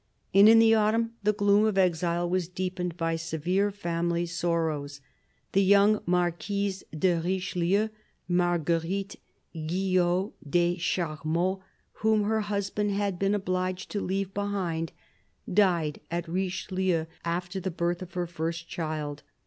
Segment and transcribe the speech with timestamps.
[0.33, 4.99] And in the autumn the gloom of exile was deepened by severe family sorrows.
[5.51, 7.89] The young Marquise de Richelieu,
[8.27, 9.17] Marguerite
[9.53, 11.61] Guiot des Charmeaux,
[12.01, 14.91] whom her husband had been obliged to leave behind,
[15.53, 19.21] died at Richelieu after the birth of her first child.